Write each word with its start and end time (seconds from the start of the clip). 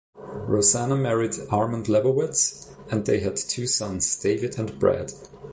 Rozanna 0.17 0.99
married 0.99 1.33
Armond 1.51 1.83
Lebowitz 1.85 2.73
and 2.91 3.05
they 3.05 3.19
had 3.19 3.35
two 3.35 3.67
sons, 3.67 4.15
David 4.19 4.57
and 4.57 4.79
Brad. 4.79 5.13